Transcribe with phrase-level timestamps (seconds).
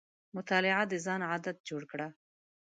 [0.35, 2.07] مطالعه د ځان عادت جوړ کړه.